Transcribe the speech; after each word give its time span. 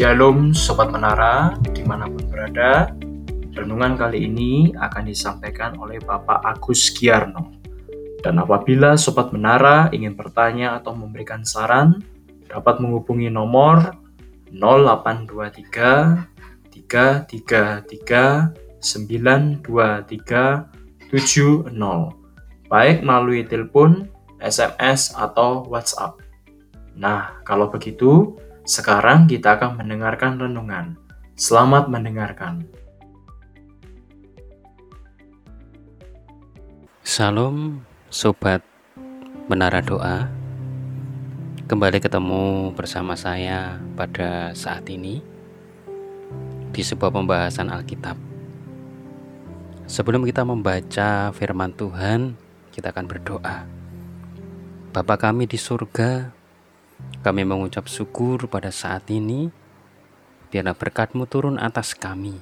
Shalom 0.00 0.56
Sobat 0.56 0.96
Menara, 0.96 1.60
di 1.76 1.84
mana 1.84 2.08
pun 2.08 2.24
berada. 2.32 2.88
Renungan 3.52 4.00
kali 4.00 4.24
ini 4.24 4.72
akan 4.72 5.04
disampaikan 5.04 5.76
oleh 5.76 6.00
Bapak 6.00 6.40
Agus 6.40 6.88
Giarno. 6.88 7.60
Dan 8.24 8.40
apabila 8.40 8.96
Sobat 8.96 9.28
Menara 9.28 9.92
ingin 9.92 10.16
bertanya 10.16 10.80
atau 10.80 10.96
memberikan 10.96 11.44
saran, 11.44 12.00
dapat 12.48 12.80
menghubungi 12.80 13.28
nomor 13.28 13.92
0823 14.48 15.68
333 16.72 18.56
923 18.80 21.12
70 21.12 22.72
baik 22.72 23.04
melalui 23.04 23.44
telepon, 23.44 24.08
SMS, 24.40 25.12
atau 25.12 25.68
WhatsApp. 25.68 26.16
Nah, 26.96 27.44
kalau 27.44 27.68
begitu, 27.68 28.40
sekarang 28.68 29.24
kita 29.24 29.56
akan 29.56 29.80
mendengarkan 29.80 30.36
renungan. 30.36 30.96
Selamat 31.36 31.88
mendengarkan. 31.88 32.64
Salam 37.00 37.80
sobat 38.12 38.60
Menara 39.48 39.80
Doa. 39.80 40.28
Kembali 41.64 42.02
ketemu 42.02 42.74
bersama 42.74 43.14
saya 43.14 43.78
pada 43.94 44.52
saat 44.52 44.84
ini 44.90 45.22
di 46.70 46.82
sebuah 46.82 47.14
pembahasan 47.14 47.70
Alkitab. 47.70 48.18
Sebelum 49.90 50.22
kita 50.22 50.46
membaca 50.46 51.34
firman 51.34 51.74
Tuhan, 51.74 52.38
kita 52.70 52.94
akan 52.94 53.06
berdoa. 53.10 53.66
Bapa 54.90 55.14
kami 55.18 55.46
di 55.46 55.58
surga, 55.58 56.30
kami 57.20 57.44
mengucap 57.44 57.84
syukur 57.84 58.48
pada 58.48 58.72
saat 58.72 59.04
ini, 59.12 59.52
biarlah 60.48 60.72
berkatmu 60.72 61.28
turun 61.28 61.60
atas 61.60 61.92
kami, 61.92 62.40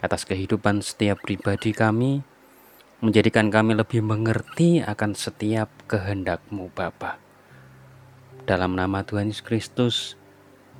atas 0.00 0.24
kehidupan 0.24 0.80
setiap 0.80 1.20
pribadi 1.20 1.76
kami, 1.76 2.24
menjadikan 3.04 3.52
kami 3.52 3.76
lebih 3.76 4.00
mengerti 4.00 4.80
akan 4.80 5.12
setiap 5.12 5.68
kehendakmu 5.86 6.72
Bapa. 6.72 7.20
Dalam 8.48 8.74
nama 8.74 9.04
Tuhan 9.04 9.28
Yesus 9.28 9.44
Kristus, 9.44 9.96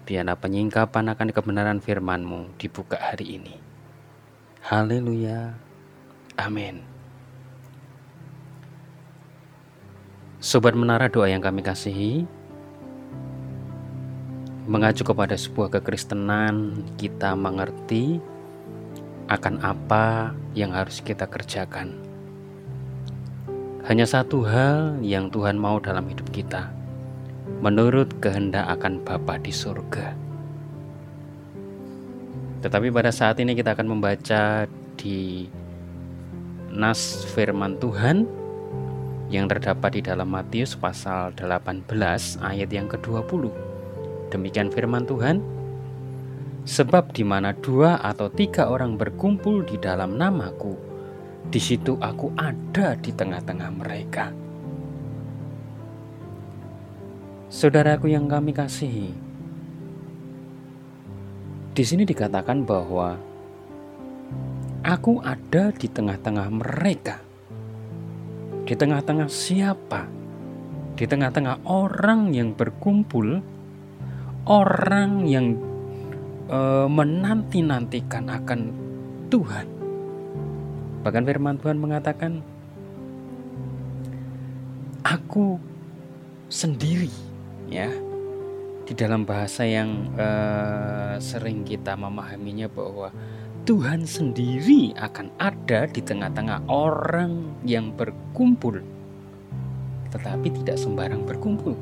biarlah 0.09 0.41
penyingkapan 0.41 1.13
akan 1.13 1.29
kebenaran 1.29 1.85
firman-Mu 1.85 2.57
dibuka 2.57 2.97
hari 2.97 3.37
ini. 3.37 3.61
Haleluya. 4.65 5.53
Amin. 6.41 6.81
Sobat 10.41 10.73
menara 10.73 11.11
doa 11.13 11.29
yang 11.29 11.43
kami 11.43 11.67
kasihi, 11.67 12.25
mengacu 14.69 15.01
kepada 15.01 15.33
sebuah 15.33 15.81
kekristenan, 15.81 16.85
kita 17.01 17.33
mengerti 17.33 18.21
akan 19.33 19.65
apa 19.65 20.37
yang 20.53 20.77
harus 20.77 21.01
kita 21.01 21.25
kerjakan. 21.25 21.97
Hanya 23.89 24.05
satu 24.05 24.45
hal 24.45 25.01
yang 25.01 25.33
Tuhan 25.33 25.57
mau 25.57 25.81
dalam 25.81 26.05
hidup 26.13 26.29
kita, 26.29 26.69
menurut 27.65 28.13
kehendak 28.21 28.69
akan 28.77 29.01
Bapa 29.01 29.41
di 29.41 29.49
surga. 29.49 30.13
Tetapi 32.61 32.93
pada 32.93 33.09
saat 33.09 33.41
ini 33.41 33.57
kita 33.57 33.73
akan 33.73 33.89
membaca 33.89 34.69
di 35.01 35.49
nas 36.69 37.25
firman 37.33 37.81
Tuhan 37.81 38.29
yang 39.33 39.49
terdapat 39.49 39.97
di 39.97 40.03
dalam 40.05 40.29
Matius 40.29 40.77
pasal 40.77 41.33
18 41.41 41.89
ayat 42.45 42.69
yang 42.69 42.85
ke-20. 42.85 43.68
Demikian 44.29 44.69
firman 44.69 45.09
Tuhan. 45.09 45.41
Sebab 46.69 47.17
di 47.17 47.25
mana 47.25 47.57
dua 47.57 47.97
atau 48.05 48.29
tiga 48.29 48.69
orang 48.69 49.01
berkumpul 49.01 49.65
di 49.65 49.81
dalam 49.81 50.21
namaku, 50.21 50.77
di 51.49 51.57
situ 51.57 51.97
aku 51.97 52.29
ada 52.37 52.93
di 53.01 53.09
tengah-tengah 53.09 53.71
mereka. 53.73 54.29
Saudaraku 57.49 58.13
yang 58.13 58.29
kami 58.29 58.53
kasihi, 58.53 59.09
di 61.73 61.85
sini 61.87 62.05
dikatakan 62.05 62.69
bahwa 62.69 63.17
aku 64.85 65.25
ada 65.25 65.73
di 65.73 65.89
tengah-tengah 65.89 66.53
mereka. 66.53 67.25
Di 68.69 68.77
tengah-tengah 68.77 69.33
siapa? 69.33 70.05
Di 70.99 71.09
tengah-tengah 71.09 71.65
orang 71.65 72.37
yang 72.37 72.53
berkumpul 72.53 73.41
orang 74.49 75.29
yang 75.29 75.61
uh, 76.49 76.89
menanti-nantikan 76.89 78.33
akan 78.33 78.61
Tuhan. 79.29 79.67
Bahkan 81.05 81.23
firman 81.29 81.61
Tuhan 81.61 81.77
mengatakan, 81.77 82.41
"Aku 85.05 85.61
sendiri." 86.49 87.13
Ya, 87.69 87.93
di 88.89 88.97
dalam 88.97 89.29
bahasa 89.29 89.69
yang 89.69 90.09
uh, 90.17 91.21
sering 91.21 91.69
kita 91.69 91.93
memahaminya 91.93 92.73
bahwa 92.73 93.13
Tuhan 93.69 94.09
sendiri 94.09 94.97
akan 94.97 95.29
ada 95.37 95.85
di 95.85 96.01
tengah-tengah 96.01 96.65
orang 96.73 97.53
yang 97.69 97.93
berkumpul, 97.93 98.81
tetapi 100.09 100.49
tidak 100.65 100.81
sembarang 100.81 101.29
berkumpul. 101.29 101.77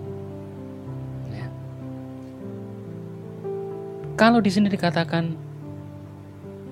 Kalau 4.17 4.41
di 4.41 4.49
sini 4.49 4.73
dikatakan 4.73 5.37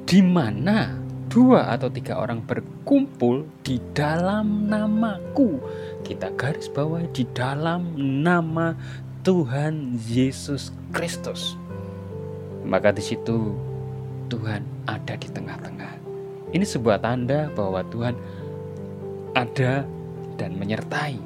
di 0.08 0.24
mana 0.24 0.96
dua 1.28 1.76
atau 1.76 1.92
tiga 1.92 2.16
orang 2.16 2.40
berkumpul 2.40 3.44
di 3.60 3.76
dalam 3.92 4.64
namaku, 4.64 5.60
kita 6.08 6.32
garis 6.40 6.72
bawah 6.72 7.04
di 7.12 7.28
dalam 7.36 7.92
nama 8.24 8.72
Tuhan 9.28 10.00
Yesus 10.08 10.72
Kristus. 10.96 11.60
Maka 12.64 12.96
di 12.96 13.04
situ 13.04 13.52
Tuhan 14.32 14.64
ada 14.88 15.12
di 15.12 15.28
tengah-tengah. 15.28 16.00
Ini 16.48 16.64
sebuah 16.64 17.04
tanda 17.04 17.52
bahwa 17.52 17.84
Tuhan 17.92 18.16
ada 19.36 19.84
dan 20.40 20.56
menyertai. 20.56 21.20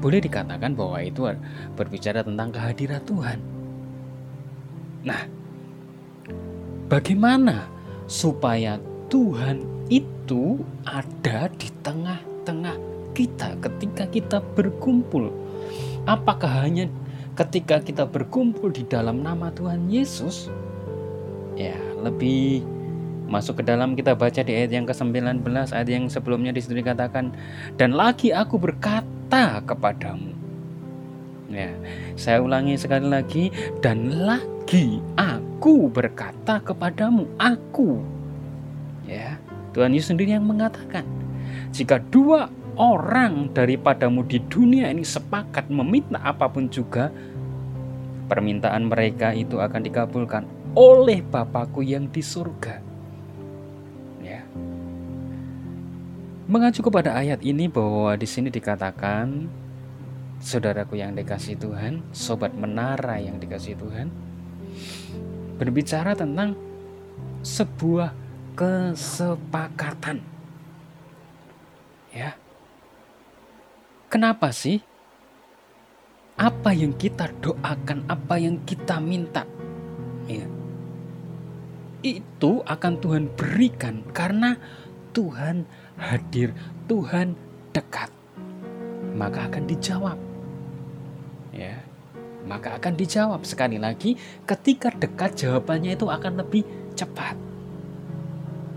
Boleh 0.00 0.24
dikatakan 0.24 0.72
bahwa 0.72 1.04
itu 1.04 1.28
berbicara 1.76 2.24
tentang 2.24 2.48
kehadiran 2.48 3.04
Tuhan. 3.04 3.53
Nah, 5.04 5.28
bagaimana 6.88 7.68
supaya 8.08 8.80
Tuhan 9.12 9.60
itu 9.92 10.64
ada 10.88 11.52
di 11.60 11.68
tengah-tengah 11.84 12.76
kita 13.12 13.52
ketika 13.60 14.04
kita 14.08 14.38
berkumpul? 14.56 15.28
Apakah 16.08 16.64
hanya 16.64 16.88
ketika 17.36 17.84
kita 17.84 18.08
berkumpul 18.08 18.72
di 18.72 18.88
dalam 18.88 19.20
nama 19.20 19.52
Tuhan 19.52 19.92
Yesus? 19.92 20.48
Ya, 21.54 21.76
lebih 22.00 22.64
masuk 23.28 23.60
ke 23.60 23.64
dalam 23.64 23.96
kita 23.96 24.12
baca 24.12 24.40
di 24.44 24.52
ayat 24.52 24.72
yang 24.72 24.84
ke-19 24.84 25.40
ayat 25.72 25.88
yang 25.88 26.04
sebelumnya 26.12 26.52
di 26.52 26.60
situ 26.60 26.76
dikatakan 26.76 27.32
dan 27.80 27.96
lagi 27.96 28.36
aku 28.36 28.60
berkata 28.60 29.64
kepadamu 29.64 30.33
ya 31.48 31.70
saya 32.16 32.40
ulangi 32.40 32.76
sekali 32.76 33.06
lagi 33.08 33.44
dan 33.84 34.24
lagi 34.24 35.00
aku 35.16 35.88
berkata 35.92 36.60
kepadamu 36.60 37.28
aku. 37.36 38.00
Ya 39.04 39.36
Tuhan 39.76 39.92
Yesus 39.92 40.14
sendiri 40.14 40.32
yang 40.32 40.46
mengatakan 40.46 41.04
jika 41.74 41.98
dua 41.98 42.48
orang 42.78 43.50
daripadamu 43.54 44.26
di 44.26 44.42
dunia 44.46 44.90
ini 44.90 45.06
sepakat 45.06 45.70
meminta 45.70 46.18
apa 46.22 46.46
pun 46.50 46.66
juga 46.70 47.10
permintaan 48.26 48.88
mereka 48.88 49.36
itu 49.36 49.60
akan 49.60 49.80
dikabulkan 49.84 50.42
oleh 50.74 51.22
Bapakku 51.22 51.84
yang 51.86 52.10
di 52.10 52.22
surga. 52.24 52.82
Ya. 54.24 54.42
Mengacu 56.50 56.82
kepada 56.82 57.14
ayat 57.14 57.40
ini 57.46 57.70
bahwa 57.70 58.18
di 58.18 58.26
sini 58.26 58.50
dikatakan 58.50 59.48
saudaraku 60.44 61.00
yang 61.00 61.16
dikasih 61.16 61.56
Tuhan, 61.56 62.04
sobat 62.12 62.52
menara 62.52 63.16
yang 63.16 63.40
dikasih 63.40 63.80
Tuhan, 63.80 64.12
berbicara 65.56 66.12
tentang 66.12 66.52
sebuah 67.40 68.12
kesepakatan. 68.52 70.20
Ya. 72.12 72.36
Kenapa 74.12 74.52
sih? 74.52 74.84
Apa 76.36 76.76
yang 76.76 76.92
kita 76.92 77.32
doakan, 77.40 78.04
apa 78.04 78.36
yang 78.36 78.60
kita 78.68 79.00
minta, 79.00 79.48
ya. 80.28 80.44
Itu 82.04 82.60
akan 82.68 83.00
Tuhan 83.00 83.24
berikan 83.32 84.04
karena 84.12 84.60
Tuhan 85.16 85.64
hadir, 85.96 86.52
Tuhan 86.84 87.32
dekat. 87.72 88.12
Maka 89.14 89.46
akan 89.46 89.64
dijawab. 89.70 90.33
Ya. 91.54 91.78
maka 92.44 92.76
akan 92.76 92.92
dijawab. 92.98 93.40
Sekali 93.48 93.80
lagi, 93.80 94.20
ketika 94.44 94.92
dekat 94.92 95.38
jawabannya 95.38 95.96
itu 95.96 96.12
akan 96.12 96.44
lebih 96.44 96.66
cepat. 96.92 97.38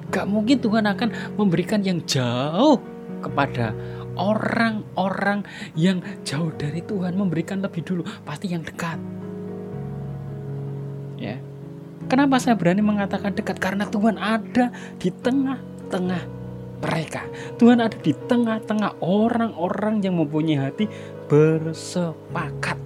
Gak 0.07 0.23
mungkin 0.23 0.63
Tuhan 0.63 0.87
akan 0.87 1.35
memberikan 1.35 1.83
yang 1.83 1.99
jauh 2.07 2.79
kepada 3.19 3.75
orang-orang 4.17 5.45
yang 5.77 6.01
jauh 6.25 6.49
dari 6.57 6.81
Tuhan 6.81 7.13
memberikan 7.13 7.61
lebih 7.61 7.85
dulu 7.85 8.03
pasti 8.25 8.49
yang 8.49 8.65
dekat 8.65 8.97
ya 11.21 11.37
kenapa 12.09 12.41
saya 12.41 12.57
berani 12.57 12.81
mengatakan 12.81 13.37
dekat 13.37 13.61
karena 13.61 13.85
Tuhan 13.87 14.17
ada 14.17 14.73
di 14.97 15.09
tengah-tengah 15.13 16.23
mereka 16.81 17.25
Tuhan 17.57 17.81
ada 17.81 17.97
di 17.97 18.13
tengah-tengah 18.13 19.01
orang-orang 19.01 20.01
yang 20.01 20.17
mempunyai 20.17 20.61
hati 20.61 20.85
bersepakat 21.27 22.79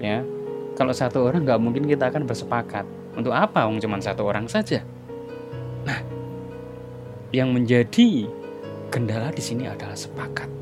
ya 0.00 0.24
kalau 0.74 0.92
satu 0.96 1.28
orang 1.28 1.44
nggak 1.44 1.60
mungkin 1.60 1.84
kita 1.86 2.08
akan 2.08 2.24
bersepakat 2.24 2.88
untuk 3.12 3.36
apa 3.36 3.68
Wong 3.68 3.78
cuma 3.78 4.00
satu 4.00 4.24
orang 4.24 4.48
saja 4.48 4.80
nah 5.84 6.00
yang 7.32 7.52
menjadi 7.52 8.28
Kendala 8.92 9.32
di 9.32 9.40
sini 9.40 9.64
adalah 9.64 9.96
sepakat. 9.96 10.52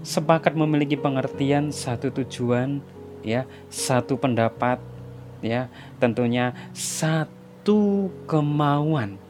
Sepakat 0.00 0.56
memiliki 0.56 0.96
pengertian 0.96 1.68
satu 1.68 2.08
tujuan, 2.08 2.80
ya, 3.20 3.44
satu 3.68 4.16
pendapat, 4.16 4.80
ya, 5.44 5.68
tentunya 6.00 6.56
satu 6.72 8.08
kemauan. 8.24 9.20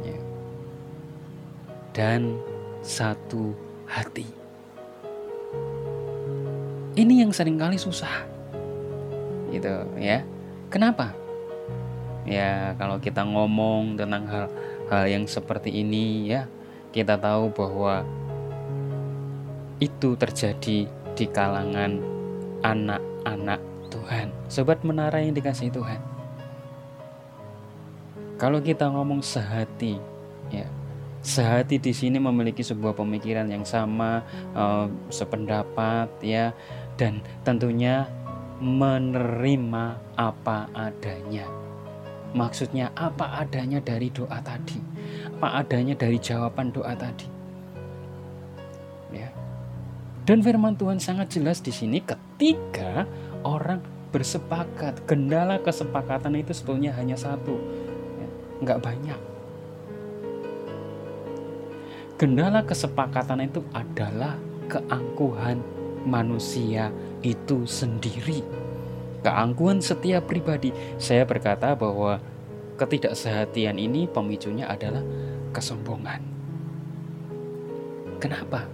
Ya. 0.00 0.16
Dan 1.92 2.40
satu 2.82 3.56
hati. 3.88 4.26
Ini 6.92 7.24
yang 7.24 7.32
sering 7.32 7.56
kali 7.56 7.80
susah. 7.80 8.28
Gitu, 9.48 9.72
ya. 9.96 10.26
Kenapa? 10.68 11.16
Ya, 12.28 12.76
kalau 12.76 13.00
kita 13.00 13.24
ngomong 13.24 13.96
tentang 13.96 14.28
hal 14.28 14.46
hal 14.92 15.08
yang 15.08 15.24
seperti 15.24 15.72
ini 15.72 16.28
ya 16.28 16.44
kita 16.92 17.16
tahu 17.16 17.48
bahwa 17.48 18.04
itu 19.80 20.14
terjadi 20.14 20.86
di 21.16 21.26
kalangan 21.32 21.98
anak-anak 22.60 23.58
Tuhan. 23.88 24.28
Sobat 24.46 24.84
menara 24.84 25.18
yang 25.24 25.32
dikasih 25.32 25.72
Tuhan. 25.72 25.98
Kalau 28.36 28.60
kita 28.60 28.92
ngomong 28.92 29.24
sehati, 29.24 29.96
ya, 30.52 30.68
sehati 31.22 31.78
di 31.78 31.94
sini 31.94 32.18
memiliki 32.18 32.66
sebuah 32.66 32.98
pemikiran 32.98 33.46
yang 33.46 33.62
sama, 33.62 34.26
uh, 34.52 34.90
sependapat, 35.08 36.10
ya, 36.20 36.50
dan 36.98 37.22
tentunya 37.46 38.10
menerima 38.58 39.98
apa 40.18 40.66
adanya. 40.74 41.46
Maksudnya 42.34 42.90
apa 42.98 43.38
adanya 43.38 43.78
dari 43.78 44.10
doa 44.10 44.42
tadi? 44.42 44.78
Apa 45.38 45.62
adanya 45.62 45.94
dari 45.94 46.18
jawaban 46.18 46.74
doa 46.74 46.94
tadi? 46.98 47.28
Ya. 49.14 49.30
Dan 50.26 50.42
firman 50.42 50.74
Tuhan 50.78 50.98
sangat 51.02 51.34
jelas 51.34 51.62
di 51.62 51.70
sini 51.70 52.02
ketika 52.02 53.06
orang 53.46 53.82
bersepakat. 54.10 55.04
Kendala 55.06 55.60
kesepakatan 55.60 56.38
itu 56.38 56.54
sebetulnya 56.56 56.94
hanya 56.96 57.18
satu. 57.18 57.58
Ya, 58.16 58.28
enggak 58.62 58.80
banyak. 58.80 59.31
Kendala 62.20 62.62
kesepakatan 62.62 63.46
itu 63.46 63.64
adalah 63.74 64.38
keangkuhan 64.70 65.58
manusia 66.06 66.90
itu 67.22 67.66
sendiri 67.66 68.42
keangkuhan 69.22 69.78
setiap 69.78 70.26
pribadi. 70.26 70.74
Saya 70.98 71.22
berkata 71.22 71.72
bahwa 71.78 72.18
ketidaksehatian 72.76 73.78
ini 73.78 74.10
pemicunya 74.10 74.66
adalah 74.66 75.00
kesombongan. 75.54 76.20
Kenapa? 78.18 78.66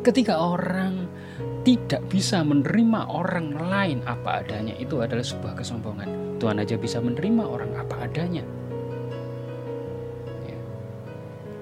Ketika 0.00 0.40
orang 0.40 1.08
tidak 1.66 2.04
bisa 2.08 2.40
menerima 2.46 3.10
orang 3.10 3.52
lain 3.58 3.98
apa 4.06 4.40
adanya 4.44 4.72
itu 4.78 5.02
adalah 5.02 5.24
sebuah 5.24 5.58
kesombongan. 5.58 6.38
Tuhan 6.38 6.62
aja 6.62 6.76
bisa 6.78 7.02
menerima 7.02 7.42
orang 7.42 7.74
apa 7.74 8.06
adanya. 8.06 8.44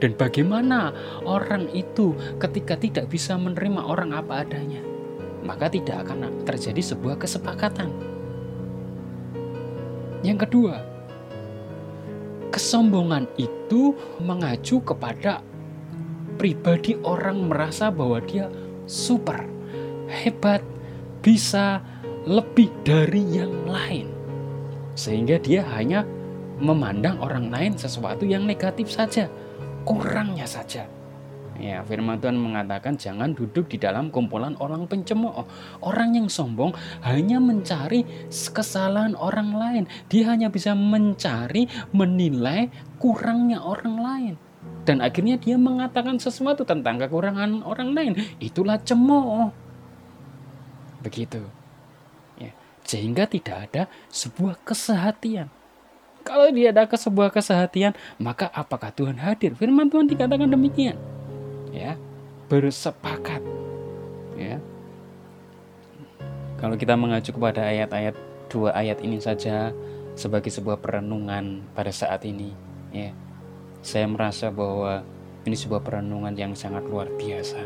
Dan 0.05 0.21
bagaimana 0.21 0.93
orang 1.25 1.73
itu 1.73 2.13
ketika 2.37 2.77
tidak 2.77 3.09
bisa 3.09 3.41
menerima 3.41 3.81
orang 3.81 4.13
apa 4.13 4.45
adanya? 4.45 4.85
maka 5.45 5.69
tidak 5.69 6.09
akan 6.09 6.43
terjadi 6.49 6.81
sebuah 6.81 7.21
kesepakatan. 7.21 7.93
Yang 10.25 10.49
kedua, 10.49 10.81
kesombongan 12.49 13.29
itu 13.37 13.93
mengacu 14.25 14.81
kepada 14.81 15.45
pribadi 16.41 16.97
orang 17.05 17.53
merasa 17.53 17.93
bahwa 17.93 18.25
dia 18.25 18.49
super, 18.89 19.45
hebat, 20.09 20.65
bisa 21.21 21.85
lebih 22.25 22.73
dari 22.89 23.21
yang 23.37 23.53
lain. 23.69 24.09
Sehingga 24.97 25.37
dia 25.37 25.61
hanya 25.77 26.09
memandang 26.57 27.21
orang 27.21 27.53
lain 27.53 27.77
sesuatu 27.77 28.25
yang 28.25 28.49
negatif 28.49 28.89
saja, 28.89 29.29
orangnya 29.87 30.49
saja. 30.49 30.89
Ya, 31.55 31.87
firman 31.87 32.19
Tuhan 32.19 32.35
mengatakan 32.35 32.99
jangan 32.99 33.31
duduk 33.31 33.71
di 33.71 33.79
dalam 33.79 34.11
kumpulan 34.11 34.59
orang 34.59 34.91
pencemooh. 34.91 35.47
Orang 35.87 36.19
yang 36.19 36.27
sombong 36.27 36.75
hanya 37.07 37.39
mencari 37.39 38.03
kesalahan 38.27 39.15
orang 39.15 39.55
lain. 39.55 39.85
Dia 40.11 40.35
hanya 40.35 40.51
bisa 40.51 40.75
mencari, 40.75 41.71
menilai 41.95 42.75
kurangnya 42.99 43.63
orang 43.63 43.97
lain. 44.03 44.35
Dan 44.83 44.99
akhirnya 44.99 45.39
dia 45.39 45.55
mengatakan 45.55 46.19
sesuatu 46.19 46.67
tentang 46.67 46.99
kekurangan 46.99 47.63
orang 47.63 47.95
lain. 47.95 48.13
Itulah 48.43 48.83
cemooh. 48.83 49.55
Begitu. 51.07 51.39
Ya, 52.35 52.51
sehingga 52.83 53.31
tidak 53.31 53.71
ada 53.71 53.83
sebuah 54.11 54.59
kesehatian. 54.67 55.49
Kalau 56.25 56.49
dia 56.49 56.73
ada 56.73 56.89
sebuah 56.89 57.29
kesehatian, 57.29 57.93
maka 58.17 58.49
apakah 58.49 58.89
Tuhan 58.91 59.21
hadir? 59.21 59.53
Firman 59.53 59.93
Tuhan 59.93 60.09
dikatakan 60.09 60.49
demikian. 60.49 60.97
Ya 61.71 62.01
bersepakat. 62.49 63.43
Ya. 64.37 64.61
Kalau 66.59 66.77
kita 66.79 66.97
mengacu 66.97 67.35
kepada 67.35 67.67
ayat-ayat 67.67 68.17
dua 68.49 68.73
ayat 68.77 69.03
ini 69.03 69.19
saja 69.21 69.75
sebagai 70.15 70.53
sebuah 70.53 70.81
perenungan 70.81 71.65
pada 71.75 71.91
saat 71.93 72.25
ini. 72.25 72.53
Ya. 72.95 73.13
Saya 73.85 74.09
merasa 74.09 74.49
bahwa 74.49 75.05
ini 75.45 75.57
sebuah 75.57 75.85
perenungan 75.85 76.33
yang 76.33 76.57
sangat 76.57 76.87
luar 76.89 77.13
biasa. 77.21 77.61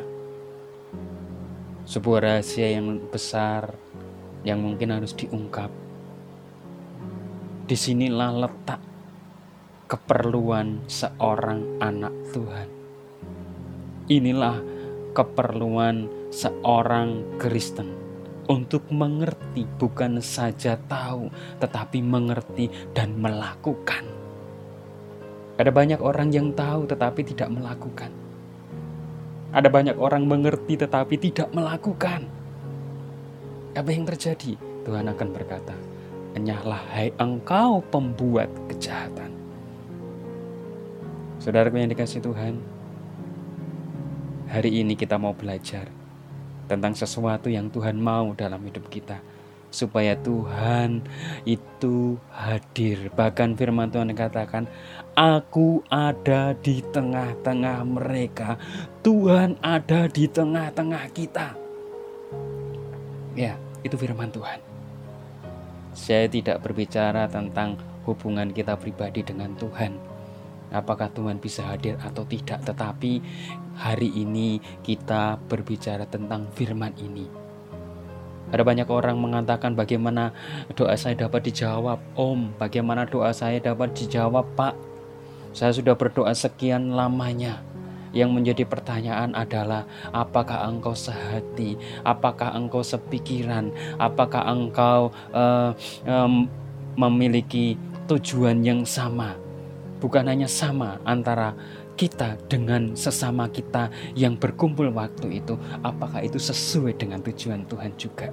Sebuah 1.86 2.18
rahasia 2.20 2.74
yang 2.74 3.00
besar 3.08 3.76
yang 4.42 4.60
mungkin 4.60 4.92
harus 4.92 5.14
diungkap 5.14 5.70
di 7.68 7.76
sinilah 7.76 8.32
letak 8.48 8.80
keperluan 9.92 10.88
seorang 10.88 11.78
anak 11.84 12.16
Tuhan 12.32 12.78
Inilah 14.08 14.56
keperluan 15.12 16.08
seorang 16.32 17.36
Kristen 17.36 17.92
untuk 18.48 18.88
mengerti, 18.88 19.68
bukan 19.76 20.24
saja 20.24 20.80
tahu, 20.88 21.28
tetapi 21.60 22.00
mengerti 22.00 22.72
dan 22.96 23.20
melakukan. 23.20 24.08
Ada 25.60 25.68
banyak 25.68 26.00
orang 26.00 26.32
yang 26.32 26.56
tahu 26.56 26.88
tetapi 26.88 27.20
tidak 27.20 27.52
melakukan. 27.52 28.08
Ada 29.52 29.68
banyak 29.68 30.00
orang 30.00 30.24
mengerti 30.24 30.80
tetapi 30.80 31.20
tidak 31.20 31.52
melakukan. 31.52 32.24
Apa 33.76 33.92
yang 33.92 34.08
terjadi? 34.08 34.56
Tuhan 34.88 35.04
akan 35.04 35.28
berkata, 35.36 35.76
"Enyahlah 36.36 36.82
hai 36.92 37.14
engkau 37.16 37.80
pembuat 37.88 38.50
kejahatan." 38.68 39.32
Saudara 41.38 41.70
yang 41.70 41.88
dikasih 41.88 42.20
Tuhan, 42.20 42.58
Hari 44.48 44.80
ini 44.80 44.96
kita 44.96 45.20
mau 45.20 45.36
belajar 45.36 45.92
tentang 46.72 46.96
sesuatu 46.96 47.52
yang 47.52 47.68
Tuhan 47.68 48.00
mau 48.00 48.32
dalam 48.32 48.64
hidup 48.64 48.88
kita. 48.88 49.20
Supaya 49.68 50.16
Tuhan 50.16 51.04
itu 51.44 52.16
hadir. 52.32 53.12
Bahkan 53.12 53.60
firman 53.60 53.92
Tuhan 53.92 54.08
katakan, 54.16 54.64
Aku 55.12 55.84
ada 55.92 56.56
di 56.56 56.80
tengah-tengah 56.80 57.84
mereka. 57.84 58.56
Tuhan 59.04 59.60
ada 59.60 60.08
di 60.08 60.24
tengah-tengah 60.24 61.04
kita. 61.12 61.52
Ya, 63.36 63.60
itu 63.84 64.00
firman 64.00 64.32
Tuhan. 64.32 64.67
Saya 65.98 66.30
tidak 66.30 66.62
berbicara 66.62 67.26
tentang 67.26 67.74
hubungan 68.06 68.54
kita 68.54 68.78
pribadi 68.78 69.26
dengan 69.26 69.58
Tuhan. 69.58 69.98
apakah 70.68 71.08
Tuhan 71.08 71.40
bisa 71.40 71.64
hadir 71.64 71.96
atau 71.96 72.28
tidak, 72.28 72.60
tetapi 72.60 73.24
hari 73.72 74.12
ini 74.12 74.60
kita 74.84 75.40
berbicara 75.48 76.04
tentang 76.04 76.44
firman 76.52 76.92
ini. 77.00 77.24
Ada 78.52 78.64
banyak 78.68 78.84
orang 78.92 79.16
mengatakan 79.16 79.72
bagaimana 79.72 80.36
doa 80.76 80.92
saya 80.92 81.16
dapat 81.16 81.48
dijawab, 81.48 81.96
Om, 82.12 82.52
bagaimana 82.60 83.08
doa 83.08 83.32
saya 83.32 83.56
dapat 83.64 83.96
dijawab, 83.96 84.44
Pak. 84.56 84.76
Saya 85.56 85.72
sudah 85.72 85.96
berdoa 85.96 86.36
sekian 86.36 86.92
lamanya. 86.92 87.64
Yang 88.18 88.30
menjadi 88.34 88.62
pertanyaan 88.66 89.30
adalah 89.38 89.86
apakah 90.10 90.66
engkau 90.66 90.98
sehati, 90.98 91.78
apakah 92.02 92.50
engkau 92.58 92.82
sepikiran, 92.82 93.70
apakah 94.02 94.42
engkau 94.42 95.14
uh, 95.30 95.70
um, 96.02 96.50
memiliki 96.98 97.78
tujuan 98.10 98.66
yang 98.66 98.82
sama 98.82 99.38
bukan 99.98 100.30
hanya 100.30 100.46
sama 100.46 101.02
antara 101.02 101.54
kita 101.98 102.38
dengan 102.46 102.94
sesama 102.94 103.50
kita 103.50 103.90
yang 104.14 104.38
berkumpul 104.38 104.86
waktu 104.94 105.42
itu, 105.42 105.58
apakah 105.82 106.22
itu 106.22 106.38
sesuai 106.38 106.94
dengan 106.94 107.18
tujuan 107.26 107.66
Tuhan 107.66 107.92
juga? 107.98 108.30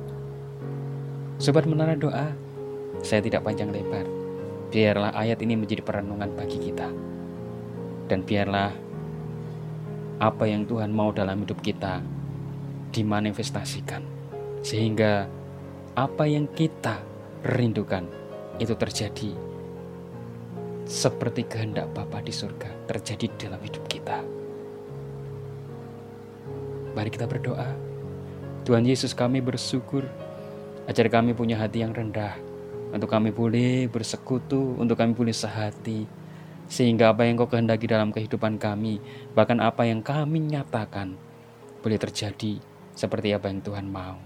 Sobat 1.42 1.65
menara 1.65 1.98
doa, 1.98 2.30
saya 3.01 3.25
tidak 3.25 3.42
panjang 3.42 3.74
lebar. 3.74 4.06
Biarlah 4.70 5.18
ayat 5.18 5.42
ini 5.42 5.58
menjadi 5.58 5.82
perenungan 5.82 6.30
bagi 6.38 6.62
kita. 6.62 6.88
Dan 8.06 8.22
biarlah 8.22 8.70
apa 10.20 10.48
yang 10.48 10.64
Tuhan 10.64 10.92
mau 10.96 11.12
dalam 11.12 11.44
hidup 11.44 11.60
kita 11.60 12.00
dimanifestasikan. 12.96 14.04
Sehingga 14.64 15.28
apa 15.96 16.24
yang 16.26 16.48
kita 16.52 17.00
rindukan 17.46 18.08
itu 18.58 18.74
terjadi 18.74 19.32
seperti 20.86 21.50
kehendak 21.50 21.92
Bapa 21.92 22.22
di 22.22 22.32
surga 22.32 22.88
terjadi 22.88 23.50
dalam 23.50 23.62
hidup 23.62 23.84
kita. 23.90 24.22
Mari 26.96 27.10
kita 27.12 27.28
berdoa. 27.28 27.68
Tuhan 28.64 28.88
Yesus 28.88 29.14
kami 29.14 29.44
bersyukur 29.44 30.08
ajar 30.90 31.06
kami 31.12 31.36
punya 31.36 31.60
hati 31.60 31.84
yang 31.84 31.94
rendah 31.94 32.38
untuk 32.94 33.12
kami 33.12 33.30
boleh 33.36 33.92
bersekutu, 33.92 34.80
untuk 34.80 34.96
kami 34.96 35.12
boleh 35.12 35.36
sehati 35.36 36.25
sehingga 36.66 37.14
apa 37.14 37.26
yang 37.30 37.38
kau 37.38 37.50
kehendaki 37.50 37.86
dalam 37.86 38.10
kehidupan 38.10 38.58
kami, 38.58 38.98
bahkan 39.38 39.62
apa 39.62 39.86
yang 39.86 40.02
kami 40.02 40.42
nyatakan 40.42 41.14
boleh 41.86 42.00
terjadi 42.02 42.58
seperti 42.98 43.36
apa 43.36 43.52
yang 43.52 43.62
Tuhan 43.62 43.88
mau. 43.90 44.18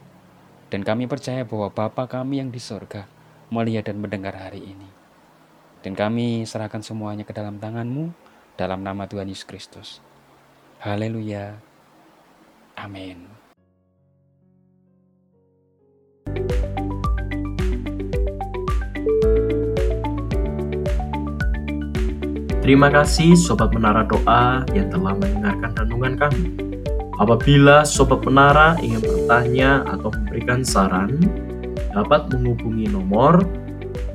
Dan 0.69 0.86
kami 0.86 1.10
percaya 1.10 1.43
bahwa 1.43 1.74
Bapa 1.74 2.05
kami 2.05 2.39
yang 2.39 2.53
di 2.53 2.62
sorga 2.62 3.10
melihat 3.50 3.89
dan 3.89 3.98
mendengar 4.00 4.38
hari 4.38 4.62
ini. 4.62 4.89
Dan 5.81 5.98
kami 5.98 6.46
serahkan 6.46 6.86
semuanya 6.86 7.25
ke 7.25 7.34
dalam 7.34 7.58
tanganmu 7.58 8.13
dalam 8.60 8.84
nama 8.86 9.10
Tuhan 9.10 9.31
Yesus 9.31 9.48
Kristus. 9.48 9.89
Haleluya. 10.84 11.58
Amin. 12.77 13.38
Terima 22.69 22.93
kasih 22.93 23.33
Sobat 23.33 23.73
Menara 23.73 24.05
Doa 24.05 24.61
yang 24.77 24.93
telah 24.93 25.17
mendengarkan 25.17 25.73
renungan 25.73 26.13
kami. 26.21 26.53
Apabila 27.17 27.81
Sobat 27.81 28.21
Menara 28.29 28.77
ingin 28.77 29.01
bertanya 29.01 29.81
atau 29.89 30.13
memberikan 30.13 30.61
saran, 30.61 31.17
dapat 31.97 32.29
menghubungi 32.29 32.85
nomor 32.93 33.41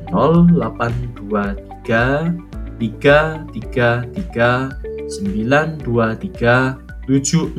0823 0.07 2.31
333 2.79 4.23
923 4.23 7.11
70 7.11 7.59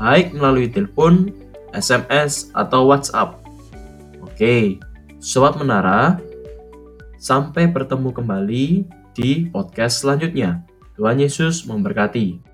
baik 0.00 0.26
melalui 0.32 0.72
telepon, 0.72 1.28
SMS, 1.76 2.48
atau 2.56 2.88
WhatsApp. 2.88 3.44
Oke, 4.24 4.80
Sobat 5.20 5.60
Menara, 5.60 6.16
sampai 7.20 7.68
bertemu 7.68 8.08
kembali 8.08 8.88
di 9.16 9.48
podcast 9.48 10.04
selanjutnya. 10.04 10.64
Tuhan 10.96 11.20
Yesus 11.20 11.64
memberkati. 11.64 12.51